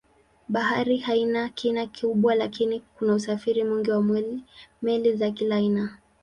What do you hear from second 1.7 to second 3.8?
kubwa lakini kuna usafiri